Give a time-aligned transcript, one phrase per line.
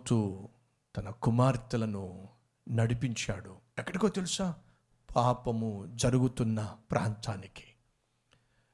[0.00, 0.48] లోతు
[0.96, 2.28] తన కుమార్తెలను
[2.68, 3.56] నడిపించాడు.
[3.78, 4.54] ఎక్కడికో తెలుసా?
[5.16, 7.64] పాపము జరుగుతున్న ప్రాంతానికి.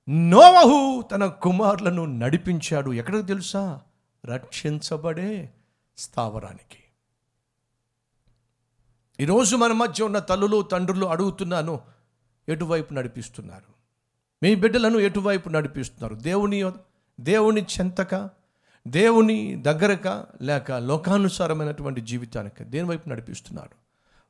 [0.09, 2.93] నోవహు తన కుమారులను నడిపించాడు.
[2.93, 3.81] ఎక్కడికి తెలుసా?
[4.27, 5.55] రక్షించబడే
[5.99, 6.83] స్థావరానికి.
[9.21, 11.81] ఈరోజు మన మధ్య ఉన్న తల్లులు తండ్రులు అడుగుతున్నాను
[12.49, 13.75] ఎటువైపు నడిపిస్తున్నారు?
[14.43, 16.15] మీ బిడ్డలను ఎటువైపు నడిపిస్తున్నారు?
[16.15, 16.73] దేవుని
[17.21, 18.31] దేవుని చెంతక
[18.87, 23.71] దేవుని దగ్గరక లేక లోకానుసారమైనటువంటి జీవితానికి దేని వైపు నడిపిస్తున్నారు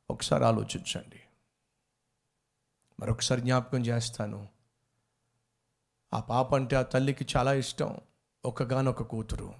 [0.09, 1.19] ఒకసారి ఆలోచించండి.
[2.99, 4.47] మరొకసారి జ్ఞాపకం చేస్తాను.
[6.13, 7.97] ఆ పాప అంటే ఆ తల్లికి చాలా ఇష్టం.
[8.45, 9.53] ఒకగానొక కూతురు.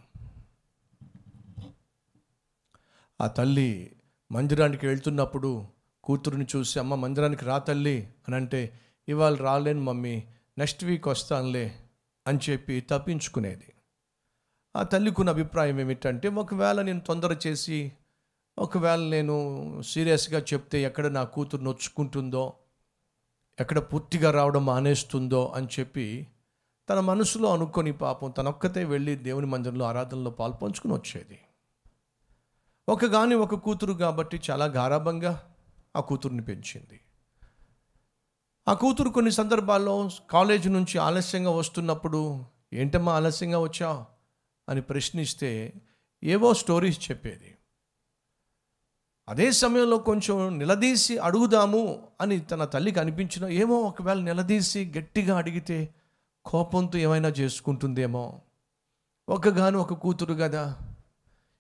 [3.22, 3.95] ఆ తల్లి
[4.32, 5.68] మందిరానికి వెళ్తున్నప్పుడు
[6.04, 10.23] కూతురుని చూసి అమ్మ మందిరానికి రా తల్లి అని అంటే ఇవాళ రాలేను మమ్మీ
[10.58, 11.80] నెక్స్ట్ వీక్ వస్తానులే
[12.28, 13.73] అని చెప్పి తప్పించుకునేది.
[14.78, 17.92] ఆ తల్లికున్న అభిప్రాయం ఏమిటంటే ఒకవేళ నేను తొందర చేసి
[18.58, 19.36] ఒకవేళ నేను
[19.81, 22.53] సీరియస్గా చెప్తే ఎక్కడ నా కూతురు నొచ్చుకుంటుందో
[23.59, 26.28] ఎక్కడ పూర్తిగా రావడం మానేస్తుందో అని చెప్పి
[26.89, 31.39] తన మనసులో అనుకొని పాపం తనొక్కతే వెళ్ళి దేవుని మందిరంలో ఆరాధనలో పాల్పంచుకుని వచ్చేది.
[32.89, 35.55] ఒక గాని ఒక కూతురు కాబట్టి చాలా గారాభంగా
[35.95, 37.00] ఆ కూతుర్ని పెంచింది.
[38.67, 44.17] ఆ కూతురు కొన్ని సందర్భాల్లో కాలేజీ నుంచి ఆలస్యంగా వస్తున్నప్పుడు ఏంటమ్మా ఆలస్యంగా వచ్చావు?
[44.70, 45.73] అని ప్రశ్నిస్తే
[46.23, 47.58] ఏవో స్టోరీస్ చెప్పేది.
[49.30, 55.94] అదే సమయంలో కొంచెం నిలదీసి అడుగుదాము అని తన తల్లికి అనిపించిన ఏమో ఒకవేళ నిలదీసి గట్టిగా అడిగితే
[56.45, 58.42] కోపంతో ఏమైనా చేసుకుంటుందేమో.
[59.30, 60.78] ఒకగాను ఒక కూతురు కదా.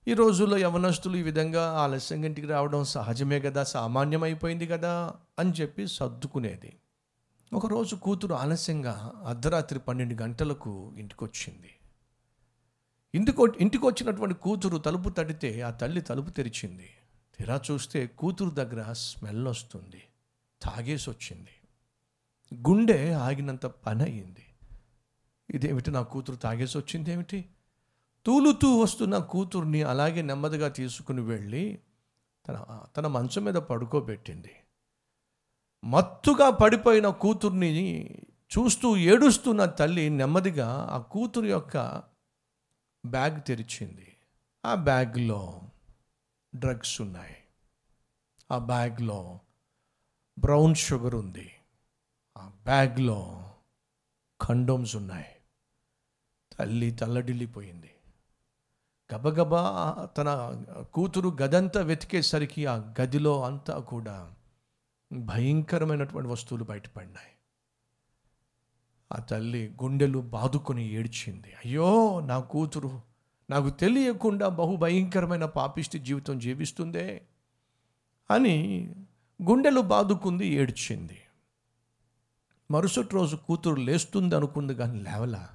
[0.07, 6.73] ఈ రోజుల్లో యవనస్తులు ఈ విధంగా ఆలస్యం ఇంటికి రావడం సహజమే కదా సామాన్యమైపోయింది కదా అని చెప్పి సర్దుకునేది.
[7.53, 11.69] ఒకరోజు కూతురు ఆలస్యంగా అర్ధరాత్రి పన్నెండు గంటలకు ఇంటికి వచ్చింది
[13.17, 16.89] ఇంటికి ఇంటికి వచ్చినటువంటి కూతురు తలుపు తడితే ఆ తల్లి తలుపు తెరిచింది.
[17.37, 20.01] తీరా చూస్తే కూతురు దగ్గర స్మెల్ వస్తుంది.
[20.61, 21.53] తాగేసి వచ్చింది
[22.67, 24.45] గుండె ఆగినంత పని అయింది
[25.49, 27.39] ఇదేమిటి నా కూతురు తాగేసి వచ్చింది ఏమిటి
[28.25, 31.63] తూలుతూ వస్తున్న కూతుర్ని అలాగే నెమ్మదిగా తీసుకుని వెళ్ళి
[32.47, 32.57] తన
[32.97, 34.53] తన మంచం మీద పడుకోబెట్టింది.
[35.83, 37.71] మత్తుగా పడిపోయిన కూతుర్ని
[38.53, 42.03] చూస్తూ ఏడుస్తున్న తల్లి నెమ్మదిగా ఆ కూతురు యొక్క
[43.09, 44.17] బ్యాగ్ తెరిచింది.
[44.65, 45.61] ఆ బ్యాగ్లో
[46.55, 47.35] డ్రగ్స్ ఉన్నాయి.
[48.51, 49.39] ఆ బ్యాగ్లో
[50.39, 51.51] బ్రౌన్ షుగర్ ఉంది.
[52.37, 53.51] ఆ బ్యాగ్లో
[54.41, 55.25] కండోమ్స్ ఉన్నాయి.
[56.59, 57.91] తల్లి తల్లడిల్లిపోయింది.
[59.13, 60.63] గబగబా తన
[60.93, 64.33] కూతురు గదంతా వెతికేసరికి ఆ గదిలో అంతా కూడా
[65.13, 67.31] భయంకరమైనటువంటి వస్తువులు బయటపడినాయి.
[69.11, 71.53] ఆ తల్లి గుండెలు బాదుకొని ఏడ్చింది.
[71.53, 73.01] అయ్యో నా కూతురు
[73.49, 77.21] నాకు తెలియకుండా బహు భయంకరమైన పాపిష్టి జీవితం జీవిస్తుందే
[78.31, 78.55] అని
[79.43, 81.21] గుండెలు బాదుకుంది ఏడ్చింది.
[82.71, 85.49] మరుసటి రోజు కూతురు లేస్తుంది అనుకుంది కానీ లేవలా.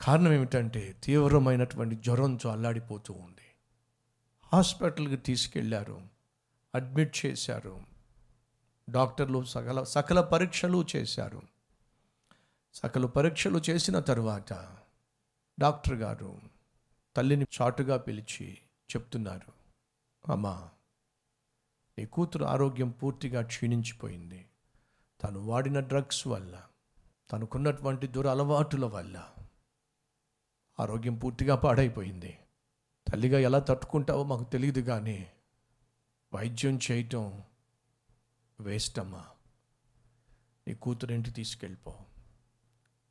[0.00, 3.48] కారణం ఏమిటంటే తీవ్రమైనటువంటి జ్వరంతో అల్లాడిపోతూ ఉంది.
[4.52, 6.00] హాస్పిటల్కి తీసుకెళ్ళారు
[6.74, 7.80] అడ్మిట్ చేశారు
[8.90, 11.51] డాక్టర్లు సకల సకల పరీక్షలు చేశారు.
[12.74, 14.52] సకల పరీక్షలు చేసిన తర్వాత
[15.60, 16.40] డాక్టర్ గారు
[17.16, 18.58] తల్లిని చాటుగా పిలిచి
[18.96, 19.52] చెప్తున్నారు
[20.32, 20.70] అమ్మా
[21.98, 24.48] నీ కూతురు ఆరోగ్యం పూర్తిగా క్షీణించిపోయింది.
[25.22, 26.62] తను వాడిన డ్రగ్స్ వల్ల
[27.32, 29.30] తనకున్నటువంటి దురలవాటుల వల్ల
[30.80, 32.38] ఆరోగ్యం పూర్తిగా పాడైపోయింది.
[33.12, 35.32] తల్లిగా ఎలా తట్టుకుంటావో మాకు తెలియదు కానీ
[36.34, 37.42] వైద్యం చేయటం
[38.60, 39.26] వేస్ట్ అమ్మా
[40.68, 41.98] నీ కూతురింటి తీసుకెళ్ళిపో.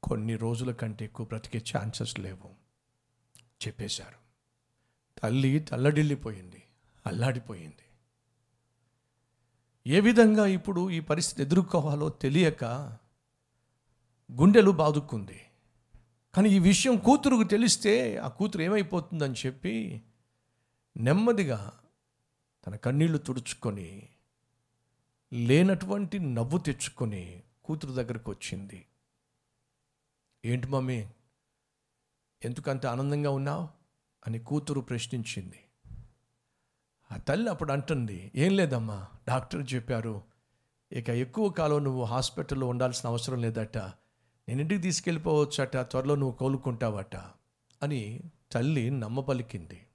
[0.04, 2.50] కొన్ని రోజుల కంటే ఎక్కువ బ్రతికే ఛాన్సెస్ లేవు
[3.68, 4.18] చెప్పేశారు.
[5.24, 6.64] తల్లి తల్లడిల్లిపోయింది
[7.06, 7.86] అల్లాడిపోయింది.
[9.88, 12.64] ఏ విధంగా ఇప్పుడు ఈ పరిస్థితి ఎదుర్కోవాలో తెలియక
[14.32, 15.42] గుండెలు బాదుకుంది
[16.36, 20.04] కానీ ఈ విషయం కూతురుకు తెలిస్తే ఆ కూతురు ఏమైపోతుందని చెప్పి
[20.98, 21.72] నెమ్మదిగా
[22.68, 24.10] తన కన్నీళ్ళు తుడుచుకొని
[25.34, 28.86] లేనటువంటి నవ్వు తెచ్చుకొని కూతురు దగ్గరకు వచ్చింది.
[30.46, 31.08] ఏంటి మమ్మీ?
[32.46, 33.70] ఎందుకంత ఆనందంగా ఉన్నావు?
[34.28, 35.60] అని కూతురు ప్రశ్నించింది.
[37.12, 40.22] ఆ తల్లి అప్పుడు అంటుంది ఏం లేదమ్మా డాక్టర్ చెప్పారు.
[40.92, 43.78] ఇక ఎక్కువ కాలం నువ్వు హాస్పిటల్లో ఉండాల్సిన అవసరం లేదట.
[43.78, 47.16] నేను ఇంటికి తీసుకెళ్ళిపోవచ్చట త్వరలో నువ్వు కోలుకుంటావట
[47.82, 48.22] అని
[48.52, 49.88] తల్లి నమ్మపలికింది.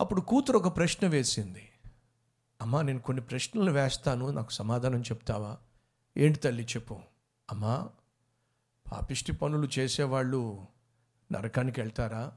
[0.00, 1.68] అప్పుడు కూతురు ఒక ప్రశ్న వేసింది.
[2.60, 5.56] అమ్మా నేను కొన్ని ప్రశ్నలు వేస్తాను నాకు సమాధానం చెప్తావా?
[6.16, 7.00] ఏంటి తల్లి చెప్పు.
[7.50, 7.88] అమ్మా
[8.92, 10.66] పాపిష్టి పనులు చేసేవాళ్ళు
[11.32, 12.32] నరకానికి వెళ్తారా?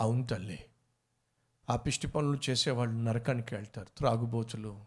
[0.00, 0.58] అవును తల్లి.
[1.70, 3.88] ఆ పిష్టి పనులు చేసేవాళ్ళు నరకానికి వెళ్తారు.
[3.96, 4.84] త్రాగుబోతులు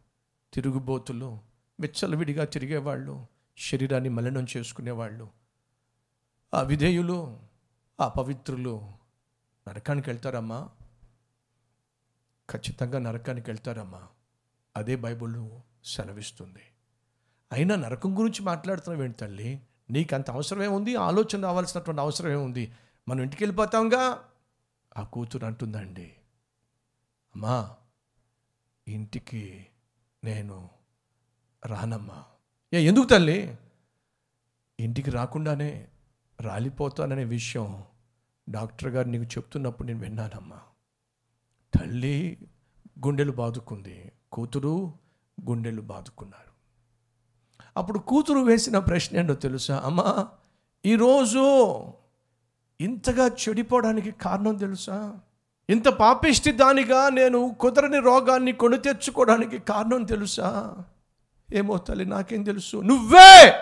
[0.54, 1.40] తిరుగుబోతులు
[1.80, 3.28] విచ్చలవిడిగా తిరిగేవాళ్ళు
[3.58, 5.30] శరీరాన్ని మలినం చేసుకునేవాళ్ళు
[6.54, 7.40] ఆ విధేయులు
[8.00, 8.92] ఆ పవిత్రులు
[9.68, 10.70] నరకానికి వెళ్తారమ్మా?
[12.50, 14.08] ఖచ్చితంగా నరకానికి వెళ్తారమ్మా.
[14.78, 15.50] అదే బైబుల్
[15.86, 16.62] సెలవిస్తుంది.
[17.52, 19.62] అయినా నరకం గురించి మాట్లాడుతున్నావు ఏంటి తల్లి?
[19.90, 22.72] నీకు అంత అవసరమే ఉంది ఆలోచన రావాల్సినటువంటి అవసరమే ఉంది.
[23.10, 24.24] మనం ఇంటికి వెళ్ళిపోతాంగా?
[24.98, 26.14] ఆ కూతురు అంటుందండి
[27.36, 27.76] అమ్మా
[28.88, 29.68] ఇంటికి
[30.24, 30.70] నేను
[31.66, 32.24] రానమ్మా.
[32.74, 33.58] ఏ ఎందుకు తల్లి?
[34.80, 35.88] ఇంటికి రాకుండానే
[36.42, 37.84] రాలిపోతాననే విషయం
[38.50, 40.60] డాక్టర్ గారు నీకు చెప్తున్నప్పుడు నేను విన్నానమ్మా.
[41.76, 42.38] తల్లి
[43.06, 44.94] గుండెలు బాదుకుంది కూతురు
[45.46, 46.55] గుండెలు బాదుకున్నారు.
[47.78, 49.82] అప్పుడు కూతురు వేసిన ప్రశ్న ఏంటో తెలుసా?
[49.86, 50.28] అమ్మా
[50.86, 51.44] ఈరోజు
[52.82, 55.18] ఇంతగా చెడిపోవడానికి కారణం తెలుసా?
[55.70, 60.76] ఇంత పాపిష్టి దానిగా నేను కుదరని రోగాన్ని కొని తెచ్చుకోవడానికి కారణం తెలుసా?
[61.54, 62.78] ఏమో తల్లి నాకేం తెలుసు.
[62.78, 63.54] నువ్వే!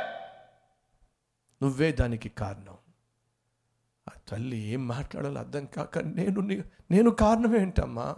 [1.61, 2.77] నువ్వే దానికి కారణం.
[4.09, 6.41] ఆ తల్లి ఏం మాట్లాడాలో అర్థం కాక నేను
[6.91, 8.15] నేను కారణం ఏంటమ్మా?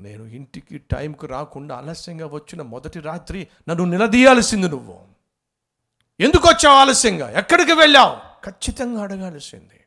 [0.00, 5.06] నేను ఇంటికి టైంకు రాకుండా ఆలస్యంగా వచ్చిన మొదటి రాత్రి నన్ను నిలదీయాల్సింది నువ్వు.
[6.20, 7.30] ఎందుకు వచ్చావు ఆలస్యంగా?
[7.30, 8.16] ఎక్కడికి వెళ్ళావు?
[8.50, 9.80] ఖచ్చితంగా అడగాల్సింది.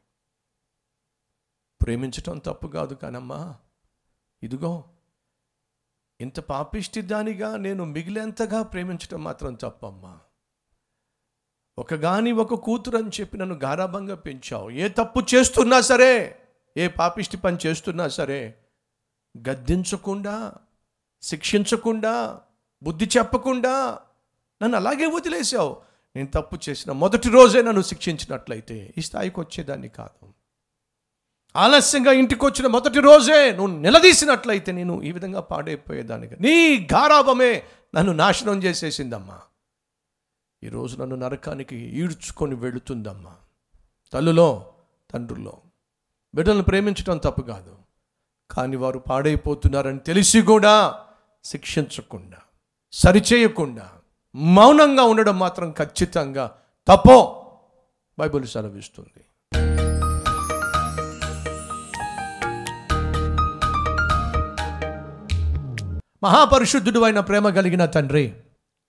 [1.81, 3.55] ప్రేమించటం తప్పు కాదు కానమ్మా.
[4.43, 4.83] ఇదిగో
[6.21, 10.19] ఇంత పాపిష్టి దానిగా నేను మిగిలేంతగా ప్రేమించటం మాత్రం తప్పమ్మా.
[11.77, 14.69] ఒక గాని ఒక కూతురు అని చెప్పి నన్ను గారాభంగా పెంచావు.
[14.69, 16.41] ఏ తప్పు చేస్తున్నా సరే
[16.77, 18.55] ఏ పాపిష్టి పని చేస్తున్నా సరే
[19.49, 20.53] గద్దించకుండా
[21.21, 22.41] శిక్షించకుండా
[22.83, 23.99] బుద్ధి చెప్పకుండా
[24.63, 25.81] నన్ను అలాగే వదిలేసావు
[26.15, 30.33] నేను తప్పు చేసిన మొదటి రోజే నన్ను శిక్షించినట్లయితే ఈ స్థాయికి వచ్చేదాన్ని కాదు.
[31.55, 37.63] ఆలస్యంగా ఇంటికి వచ్చిన మొదటి రోజే నువ్వు నిలదీసినట్లయితే నేను ఈ విధంగా పాడైపోయేదానికి నీ గారాభమే
[37.95, 39.41] నన్ను నాశనం చేసేసిందమ్మా.
[40.63, 43.35] ఈరోజు నన్ను నరకానికి ఈడ్చుకొని వెళుతుందమ్మా.
[44.13, 44.73] తల్లులో
[45.11, 45.61] తండ్రుల్లో
[46.35, 47.86] బిడ్డలను ప్రేమించడం తప్పు కాదు.
[48.51, 50.99] కానీ వారు పాడైపోతున్నారని తెలిసి కూడా
[51.43, 52.37] శిక్షించకుండా
[52.91, 53.89] సరిచేయకుండా
[54.35, 56.57] మౌనంగా ఉండడం మాత్రం ఖచ్చితంగా
[56.87, 57.45] తప్పో
[58.19, 59.23] బైబిల్ సెలవిస్తుంది.
[66.23, 68.33] మహాపరిశుద్ధుడు అయిన ప్రేమ కలిగిన తండ్రి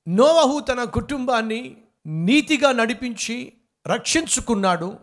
[0.08, 1.76] నోవహు తన కుటుంబాన్ని
[2.06, 3.52] నీతిగా నడిపించి
[3.87, 4.96] రక్షించుకున్నాడు.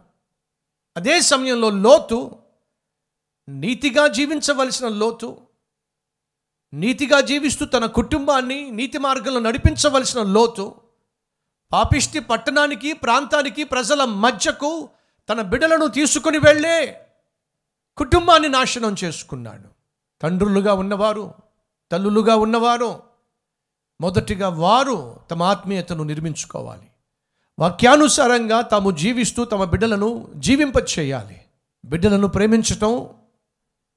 [0.97, 2.37] అదే సమయంలో లోతు
[3.49, 5.37] నీతిగా జీవించవలసిన లోతు
[6.73, 10.75] నీతిగా జీవిస్తూ తన కుటుంబాన్ని నీతి మార్గంలో నడిపించవలసిన లోతు
[11.71, 14.89] పాపిష్టి పట్టణానికి ప్రాంతానికి ప్రజల మధ్యకు
[15.29, 17.01] తన బిడలను తీసుకుని వెళ్ళే
[17.97, 19.67] కుటుంబాన్ని నాశనం చేసుకున్నాడు.
[20.21, 21.33] తండ్రులుగా ఉన్నవారు
[21.91, 23.03] తల్లులుగా ఉన్నవారు
[24.01, 26.87] మొదటిగా వారు తమ ఆత్మీయతను నిర్మించుకోవాలి.
[27.59, 31.41] వాక్యానుసారంగా తాము జీవిస్తూ తమ బిడ్డలను జీవింపచేయాలి.
[31.85, 33.09] బిడ్డలను ప్రేమించటం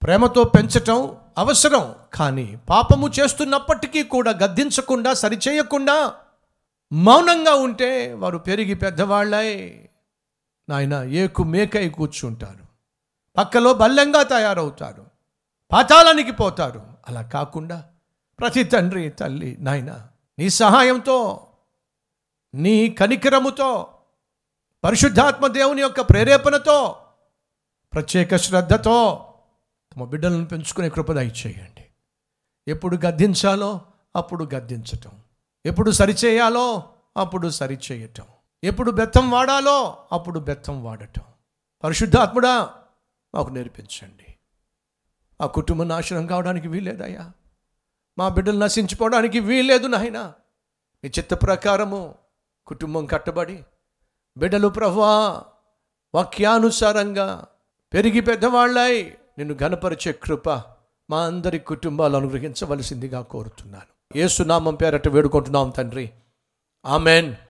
[0.03, 6.15] ప్రేమతో పెంచటం అవసరం కానీ పాపము చేస్తున్నప్పటికీ కూడా గద్దించకుండా సరిచేయకుండా
[6.93, 9.81] మౌనంగా ఉంటే వారు పెరిగి పెద్దవాళ్ళై
[10.69, 12.65] నాయన ఏకు మేకై కూర్చుంటారు.
[13.37, 15.07] పక్కలో బల్లంగా తయారవుతారు.
[15.73, 16.83] పాతాళానికి పోతారు.
[17.09, 17.85] అలా కాకుండా
[18.39, 20.09] ప్రతి తండ్రి తల్లి నాయన
[20.39, 21.47] నీ సహాయంతో
[22.55, 23.95] నీ కనికరముతో
[24.85, 26.97] పరిశుద్ధాత్మ దేవుని యొక్క ప్రేరేపణతో
[27.93, 29.25] ప్రత్యేక శ్రద్ధతో
[29.97, 31.85] తమ బిడ్డలను పెంచుకునే కృప చేయండి
[32.69, 33.81] ఎప్పుడు గద్దించాలో
[34.17, 35.11] అప్పుడు గద్దించటం.
[35.67, 36.83] ఎప్పుడు సరిచేయాలో
[37.17, 38.25] అప్పుడు సరిచేయటం.
[38.65, 41.23] ఎప్పుడు బెత్తం వాడాలో అప్పుడు బెత్తం వాడటం.
[41.85, 42.75] పరిశుద్ధాత్ముడా
[43.35, 44.35] మాకు నేర్పించండి.
[45.41, 47.33] ఆ కుటుంబం నాశనం కావడానికి వీల్లేదయ్యా.
[48.19, 50.33] మా బిడ్డలు నశించిపోవడానికి వీల్లేదు నాయన.
[51.05, 52.15] నీ చిత్త ప్రకారము
[52.67, 53.65] కుటుంబం కట్టబడి
[54.39, 55.45] బిడ్డలు ప్రభా
[56.15, 57.47] వాక్యానుసారంగా
[57.93, 60.51] పెరిగి పెద్దవాళ్ళై నిన్ను ఘనపరిచే కృప
[61.11, 64.19] మా అందరి కుటుంబాలు అనుగ్రహించవలసిందిగా కోరుతున్నాను.
[64.19, 66.11] ఏసునామం పేరట వేడుకుంటున్నాం తండ్రి.
[66.87, 67.35] ఆమెన్.